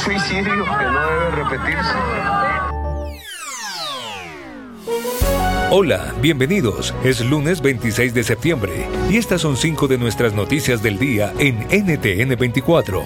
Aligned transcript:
suicidio 0.00 0.64
que 0.64 0.84
no 0.84 1.10
debe 1.10 1.30
repetirse. 1.30 1.94
Hola, 5.70 6.14
bienvenidos. 6.20 6.94
Es 7.04 7.24
lunes 7.24 7.60
26 7.60 8.12
de 8.12 8.24
septiembre 8.24 8.88
y 9.08 9.18
estas 9.18 9.40
son 9.42 9.56
cinco 9.56 9.86
de 9.86 9.98
nuestras 9.98 10.34
noticias 10.34 10.82
del 10.82 10.98
día 10.98 11.32
en 11.38 11.60
NTN 11.70 12.36
24. 12.36 13.04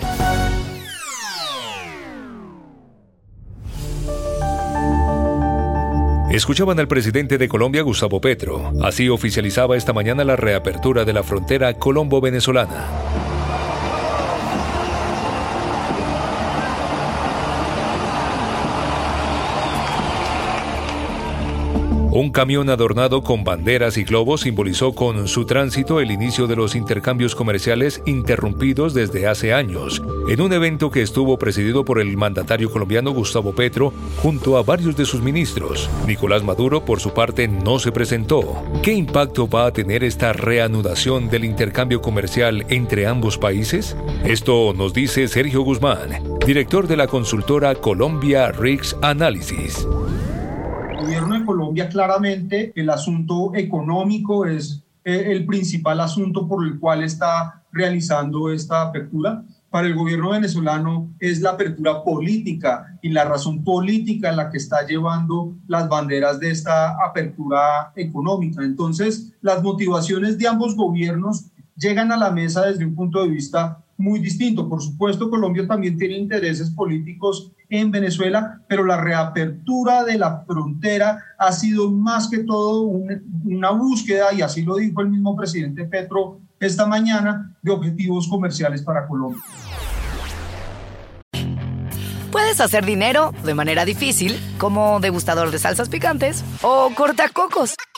Escuchaban 6.30 6.80
al 6.80 6.88
presidente 6.88 7.38
de 7.38 7.48
Colombia, 7.48 7.82
Gustavo 7.82 8.20
Petro. 8.20 8.72
Así 8.82 9.08
oficializaba 9.08 9.76
esta 9.76 9.92
mañana 9.92 10.24
la 10.24 10.34
reapertura 10.34 11.04
de 11.04 11.12
la 11.12 11.22
frontera 11.22 11.74
colombo-venezolana. 11.74 13.33
Un 22.14 22.30
camión 22.30 22.70
adornado 22.70 23.24
con 23.24 23.42
banderas 23.42 23.96
y 23.96 24.04
globos 24.04 24.42
simbolizó 24.42 24.94
con 24.94 25.26
su 25.26 25.46
tránsito 25.46 25.98
el 25.98 26.12
inicio 26.12 26.46
de 26.46 26.54
los 26.54 26.76
intercambios 26.76 27.34
comerciales 27.34 28.00
interrumpidos 28.06 28.94
desde 28.94 29.26
hace 29.26 29.52
años, 29.52 30.00
en 30.28 30.40
un 30.40 30.52
evento 30.52 30.92
que 30.92 31.02
estuvo 31.02 31.36
presidido 31.38 31.84
por 31.84 31.98
el 31.98 32.16
mandatario 32.16 32.70
colombiano 32.70 33.10
Gustavo 33.10 33.52
Petro 33.52 33.92
junto 34.22 34.56
a 34.56 34.62
varios 34.62 34.96
de 34.96 35.06
sus 35.06 35.22
ministros. 35.22 35.90
Nicolás 36.06 36.44
Maduro, 36.44 36.84
por 36.84 37.00
su 37.00 37.12
parte, 37.12 37.48
no 37.48 37.80
se 37.80 37.90
presentó. 37.90 38.62
¿Qué 38.80 38.92
impacto 38.92 39.48
va 39.48 39.66
a 39.66 39.72
tener 39.72 40.04
esta 40.04 40.32
reanudación 40.32 41.28
del 41.28 41.44
intercambio 41.44 42.00
comercial 42.00 42.64
entre 42.68 43.08
ambos 43.08 43.38
países? 43.38 43.96
Esto 44.22 44.72
nos 44.72 44.94
dice 44.94 45.26
Sergio 45.26 45.62
Guzmán, 45.62 46.10
director 46.46 46.86
de 46.86 46.96
la 46.96 47.08
consultora 47.08 47.74
Colombia 47.74 48.52
gobierno 48.52 48.94
de 50.12 50.33
Colombia 51.74 51.88
claramente 51.88 52.72
el 52.76 52.88
asunto 52.88 53.52
económico 53.52 54.46
es 54.46 54.84
eh, 55.04 55.32
el 55.32 55.44
principal 55.44 55.98
asunto 55.98 56.46
por 56.46 56.64
el 56.64 56.78
cual 56.78 57.02
está 57.02 57.64
realizando 57.72 58.52
esta 58.52 58.82
apertura. 58.82 59.42
Para 59.70 59.88
el 59.88 59.96
gobierno 59.96 60.30
venezolano 60.30 61.10
es 61.18 61.40
la 61.40 61.50
apertura 61.50 62.04
política 62.04 62.96
y 63.02 63.08
la 63.08 63.24
razón 63.24 63.64
política 63.64 64.30
en 64.30 64.36
la 64.36 64.50
que 64.50 64.58
está 64.58 64.86
llevando 64.86 65.56
las 65.66 65.88
banderas 65.88 66.38
de 66.38 66.52
esta 66.52 66.90
apertura 67.04 67.92
económica. 67.96 68.62
Entonces, 68.62 69.32
las 69.40 69.60
motivaciones 69.60 70.38
de 70.38 70.46
ambos 70.46 70.76
gobiernos 70.76 71.46
llegan 71.76 72.12
a 72.12 72.16
la 72.16 72.30
mesa 72.30 72.66
desde 72.66 72.86
un 72.86 72.94
punto 72.94 73.20
de 73.20 73.30
vista 73.30 73.84
muy 73.96 74.20
distinto. 74.20 74.68
Por 74.68 74.80
supuesto, 74.80 75.28
Colombia 75.28 75.66
también 75.66 75.98
tiene 75.98 76.18
intereses 76.18 76.70
políticos 76.70 77.50
en 77.80 77.90
Venezuela, 77.90 78.60
pero 78.68 78.84
la 78.84 79.00
reapertura 79.00 80.04
de 80.04 80.18
la 80.18 80.44
frontera 80.46 81.22
ha 81.38 81.52
sido 81.52 81.90
más 81.90 82.28
que 82.28 82.38
todo 82.38 82.82
una 82.82 83.70
búsqueda, 83.70 84.32
y 84.32 84.42
así 84.42 84.62
lo 84.62 84.76
dijo 84.76 85.00
el 85.00 85.08
mismo 85.08 85.36
presidente 85.36 85.84
Petro 85.84 86.40
esta 86.60 86.86
mañana, 86.86 87.54
de 87.62 87.72
objetivos 87.72 88.28
comerciales 88.28 88.82
para 88.82 89.06
Colombia. 89.06 89.42
Puedes 92.30 92.60
hacer 92.60 92.84
dinero 92.84 93.32
de 93.44 93.54
manera 93.54 93.84
difícil, 93.84 94.40
como 94.58 94.98
degustador 94.98 95.50
de 95.50 95.58
salsas 95.58 95.88
picantes, 95.88 96.44
o 96.62 96.90
cortacocos, 96.94 97.74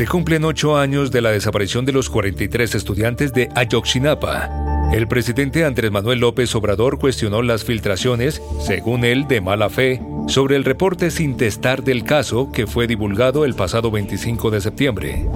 Se 0.00 0.06
cumplen 0.06 0.46
ocho 0.46 0.78
años 0.78 1.10
de 1.10 1.20
la 1.20 1.28
desaparición 1.28 1.84
de 1.84 1.92
los 1.92 2.08
43 2.08 2.74
estudiantes 2.74 3.34
de 3.34 3.50
Ayotzinapa. 3.54 4.48
El 4.94 5.06
presidente 5.06 5.66
Andrés 5.66 5.92
Manuel 5.92 6.20
López 6.20 6.54
Obrador 6.54 6.98
cuestionó 6.98 7.42
las 7.42 7.64
filtraciones, 7.64 8.40
según 8.66 9.04
él, 9.04 9.28
de 9.28 9.42
mala 9.42 9.68
fe, 9.68 10.00
sobre 10.26 10.56
el 10.56 10.64
reporte 10.64 11.10
sin 11.10 11.36
testar 11.36 11.84
del 11.84 12.02
caso 12.02 12.50
que 12.50 12.66
fue 12.66 12.86
divulgado 12.86 13.44
el 13.44 13.54
pasado 13.54 13.90
25 13.90 14.50
de 14.50 14.62
septiembre. 14.62 15.28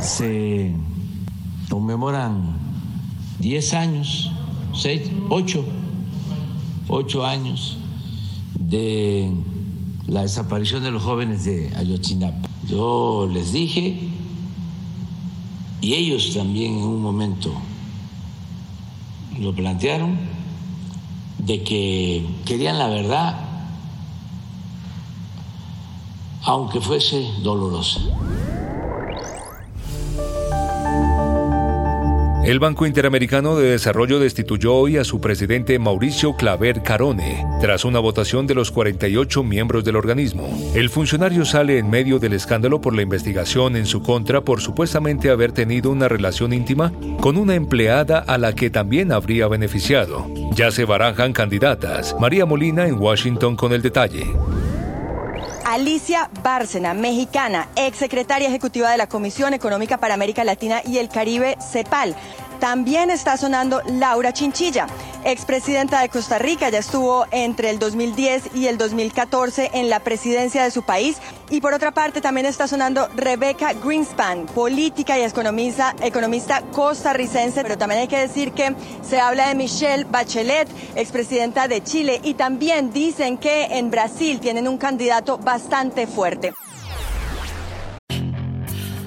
Se 0.00 0.72
conmemoran 1.68 2.56
10 3.38 3.74
años, 3.74 4.32
6, 4.80 5.10
8, 5.28 5.64
8 6.88 7.26
años 7.26 7.76
de 8.58 9.30
la 10.06 10.22
desaparición 10.22 10.82
de 10.82 10.90
los 10.90 11.02
jóvenes 11.02 11.44
de 11.44 11.70
Ayotzinapa. 11.76 12.51
Yo 12.72 13.28
les 13.30 13.52
dije, 13.52 14.08
y 15.82 15.92
ellos 15.92 16.32
también 16.32 16.78
en 16.78 16.84
un 16.84 17.02
momento 17.02 17.52
lo 19.38 19.54
plantearon, 19.54 20.18
de 21.36 21.62
que 21.62 22.26
querían 22.46 22.78
la 22.78 22.88
verdad, 22.88 23.40
aunque 26.44 26.80
fuese 26.80 27.28
dolorosa. 27.42 28.00
El 32.44 32.58
Banco 32.58 32.86
Interamericano 32.86 33.54
de 33.54 33.70
Desarrollo 33.70 34.18
destituyó 34.18 34.74
hoy 34.74 34.96
a 34.96 35.04
su 35.04 35.20
presidente 35.20 35.78
Mauricio 35.78 36.34
Claver 36.34 36.82
Carone, 36.82 37.46
tras 37.60 37.84
una 37.84 38.00
votación 38.00 38.48
de 38.48 38.56
los 38.56 38.72
48 38.72 39.44
miembros 39.44 39.84
del 39.84 39.94
organismo. 39.94 40.48
El 40.74 40.90
funcionario 40.90 41.44
sale 41.44 41.78
en 41.78 41.88
medio 41.88 42.18
del 42.18 42.32
escándalo 42.32 42.80
por 42.80 42.96
la 42.96 43.02
investigación 43.02 43.76
en 43.76 43.86
su 43.86 44.02
contra 44.02 44.40
por 44.40 44.60
supuestamente 44.60 45.30
haber 45.30 45.52
tenido 45.52 45.92
una 45.92 46.08
relación 46.08 46.52
íntima 46.52 46.92
con 47.20 47.36
una 47.36 47.54
empleada 47.54 48.18
a 48.18 48.36
la 48.38 48.56
que 48.56 48.70
también 48.70 49.12
habría 49.12 49.46
beneficiado. 49.46 50.26
Ya 50.52 50.72
se 50.72 50.84
barajan 50.84 51.32
candidatas. 51.32 52.16
María 52.18 52.44
Molina 52.44 52.88
en 52.88 52.98
Washington 52.98 53.54
con 53.54 53.72
el 53.72 53.82
detalle. 53.82 54.26
Alicia 55.72 56.28
Bárcena, 56.42 56.92
mexicana, 56.92 57.66
ex 57.76 57.96
secretaria 57.96 58.46
ejecutiva 58.46 58.90
de 58.90 58.98
la 58.98 59.06
Comisión 59.06 59.54
Económica 59.54 59.96
para 59.96 60.12
América 60.12 60.44
Latina 60.44 60.82
y 60.84 60.98
el 60.98 61.08
Caribe, 61.08 61.56
CEPAL. 61.62 62.14
También 62.60 63.08
está 63.08 63.38
sonando 63.38 63.80
Laura 63.86 64.34
Chinchilla, 64.34 64.86
expresidenta 65.24 66.00
de 66.00 66.08
Costa 66.08 66.38
Rica, 66.38 66.68
ya 66.68 66.78
estuvo 66.78 67.26
entre 67.30 67.70
el 67.70 67.78
2010 67.78 68.54
y 68.54 68.66
el 68.66 68.78
2014 68.78 69.70
en 69.74 69.88
la 69.88 70.00
presidencia 70.00 70.64
de 70.64 70.70
su 70.70 70.82
país. 70.82 71.18
Y 71.50 71.60
por 71.60 71.74
otra 71.74 71.92
parte 71.92 72.20
también 72.20 72.46
está 72.46 72.66
sonando 72.66 73.08
Rebecca 73.14 73.72
Greenspan, 73.74 74.46
política 74.46 75.18
y 75.18 75.22
economista, 75.22 75.94
economista 76.02 76.62
costarricense, 76.72 77.62
pero 77.62 77.78
también 77.78 78.02
hay 78.02 78.08
que 78.08 78.18
decir 78.18 78.52
que 78.52 78.74
se 79.02 79.20
habla 79.20 79.48
de 79.48 79.54
Michelle 79.54 80.04
Bachelet, 80.04 80.68
expresidenta 80.96 81.68
de 81.68 81.82
Chile, 81.82 82.20
y 82.22 82.34
también 82.34 82.92
dicen 82.92 83.38
que 83.38 83.64
en 83.64 83.90
Brasil 83.90 84.40
tienen 84.40 84.68
un 84.68 84.78
candidato 84.78 85.38
bastante 85.38 86.06
fuerte. 86.06 86.52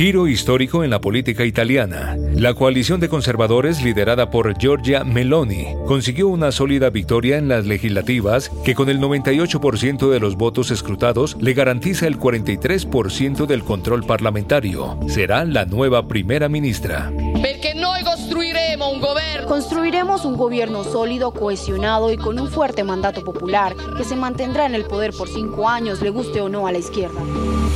Giro 0.00 0.26
histórico 0.28 0.82
en 0.82 0.88
la 0.88 1.02
política 1.02 1.44
italiana. 1.44 2.16
La 2.32 2.54
coalición 2.54 3.00
de 3.00 3.10
conservadores 3.10 3.82
liderada 3.82 4.30
por 4.30 4.56
Giorgia 4.56 5.04
Meloni 5.04 5.74
consiguió 5.86 6.28
una 6.28 6.52
sólida 6.52 6.88
victoria 6.88 7.36
en 7.36 7.48
las 7.48 7.66
legislativas 7.66 8.50
que 8.64 8.74
con 8.74 8.88
el 8.88 8.98
98% 8.98 10.08
de 10.08 10.18
los 10.18 10.36
votos 10.36 10.70
escrutados 10.70 11.36
le 11.38 11.52
garantiza 11.52 12.06
el 12.06 12.18
43% 12.18 13.44
del 13.44 13.62
control 13.62 14.06
parlamentario. 14.06 14.98
Será 15.06 15.44
la 15.44 15.66
nueva 15.66 16.08
primera 16.08 16.48
ministra. 16.48 17.12
Construiremos 19.50 20.24
un 20.24 20.36
gobierno 20.36 20.84
sólido, 20.84 21.32
cohesionado 21.32 22.12
y 22.12 22.16
con 22.16 22.38
un 22.38 22.46
fuerte 22.46 22.84
mandato 22.84 23.24
popular 23.24 23.74
que 23.96 24.04
se 24.04 24.14
mantendrá 24.14 24.64
en 24.64 24.76
el 24.76 24.84
poder 24.84 25.10
por 25.12 25.26
cinco 25.26 25.68
años, 25.68 26.00
le 26.02 26.10
guste 26.10 26.40
o 26.40 26.48
no 26.48 26.68
a 26.68 26.72
la 26.72 26.78
izquierda. 26.78 27.20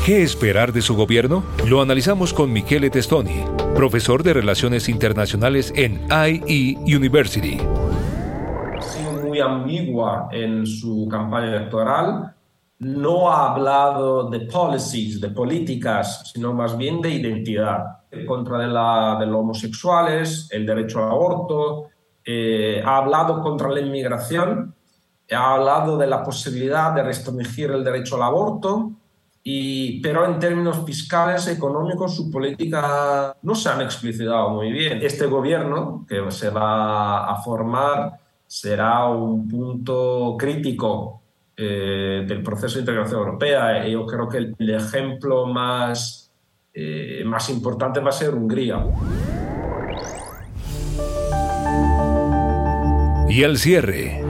¿Qué 0.06 0.22
esperar 0.22 0.72
de 0.72 0.80
su 0.80 0.94
gobierno? 0.94 1.42
Lo 1.66 1.82
analizamos 1.82 2.32
con 2.32 2.52
Michele 2.52 2.90
Testoni, 2.90 3.44
profesor 3.74 4.22
de 4.22 4.34
Relaciones 4.34 4.88
Internacionales 4.88 5.72
en 5.74 6.06
IE 6.08 6.78
University. 6.96 7.58
Ha 7.58 8.80
sido 8.80 9.10
muy 9.24 9.40
ambigua 9.40 10.28
en 10.30 10.64
su 10.64 11.08
campaña 11.10 11.56
electoral. 11.56 12.36
No 12.78 13.30
ha 13.30 13.52
hablado 13.52 14.28
de 14.28 14.40
policies, 14.40 15.20
de 15.20 15.30
políticas, 15.30 16.30
sino 16.32 16.52
más 16.52 16.76
bien 16.76 17.00
de 17.00 17.10
identidad 17.10 18.04
en 18.10 18.26
contra 18.26 18.58
de, 18.58 19.26
los 19.26 19.36
homosexuales, 19.36 20.48
el 20.50 20.66
derecho 20.66 21.02
al 21.02 21.10
aborto, 21.10 21.88
eh, 22.24 22.82
ha 22.84 22.98
hablado 22.98 23.42
contra 23.42 23.70
la 23.70 23.80
inmigración, 23.80 24.74
ha 25.30 25.54
hablado 25.54 25.96
de 25.96 26.06
la 26.06 26.22
posibilidad 26.22 26.92
de 26.92 27.02
restringir 27.02 27.70
el 27.70 27.82
derecho 27.82 28.16
al 28.16 28.22
aborto, 28.22 28.92
pero 30.02 30.24
en 30.24 30.38
términos 30.38 30.84
fiscales, 30.86 31.46
económicos, 31.48 32.16
su 32.16 32.30
política 32.30 33.36
no 33.42 33.54
se 33.54 33.68
han 33.68 33.82
explicitado 33.82 34.50
muy 34.50 34.72
bien. 34.72 35.00
Este 35.02 35.26
gobierno 35.26 36.06
que 36.08 36.30
se 36.30 36.48
va 36.48 37.30
a 37.30 37.36
formar 37.42 38.18
será 38.46 39.06
un 39.06 39.46
punto 39.46 40.36
crítico 40.38 41.23
eh, 41.56 42.24
del 42.26 42.42
proceso 42.42 42.74
de 42.74 42.80
integración 42.80 43.20
europea. 43.20 43.86
Yo 43.86 44.06
creo 44.06 44.28
que 44.28 44.38
el, 44.38 44.56
el 44.58 44.70
ejemplo 44.70 45.46
más 45.46 46.24
eh, 46.76 47.22
más 47.24 47.50
importante 47.50 48.00
va 48.00 48.08
a 48.08 48.12
ser 48.12 48.34
Hungría. 48.34 48.84
Y 53.28 53.44
al 53.44 53.58
cierre. 53.58 54.20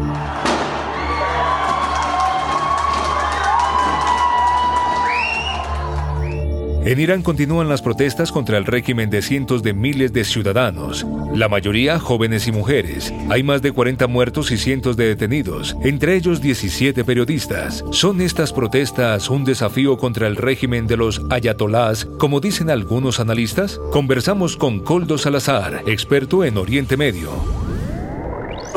En 6.85 7.01
Irán 7.01 7.23
continúan 7.23 7.71
las 7.71 7.81
protestas 7.81 8.31
contra 8.31 8.59
el 8.59 8.67
régimen 8.67 9.09
de 9.09 9.23
cientos 9.23 9.63
de 9.63 9.73
miles 9.73 10.13
de 10.13 10.23
ciudadanos, 10.23 11.07
la 11.35 11.49
mayoría 11.49 11.99
jóvenes 11.99 12.47
y 12.47 12.53
mujeres. 12.53 13.11
Hay 13.31 13.43
más 13.43 13.63
de 13.63 13.73
40 13.73 14.07
muertos 14.07 14.51
y 14.51 14.59
cientos 14.59 14.95
de 14.95 15.07
detenidos, 15.07 15.75
entre 15.83 16.15
ellos 16.15 16.43
17 16.43 17.03
periodistas. 17.03 17.83
¿Son 17.91 18.21
estas 18.21 18.53
protestas 18.53 19.31
un 19.31 19.47
desafío 19.47 19.97
contra 19.97 20.27
el 20.27 20.37
régimen 20.37 20.87
de 20.87 20.99
los 20.99 21.23
ayatolás, 21.31 22.05
como 22.19 22.41
dicen 22.41 22.69
algunos 22.69 23.19
analistas? 23.19 23.81
Conversamos 23.91 24.59
con 24.59 24.81
Coldo 24.81 25.17
Salazar, 25.17 25.85
experto 25.87 26.45
en 26.45 26.59
Oriente 26.59 26.99
Medio 26.99 27.31